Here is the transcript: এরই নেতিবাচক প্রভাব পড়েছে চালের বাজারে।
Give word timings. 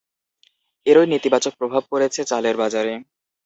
এরই 0.85 1.07
নেতিবাচক 1.09 1.53
প্রভাব 1.59 1.83
পড়েছে 1.91 2.21
চালের 2.31 2.55
বাজারে। 2.57 2.93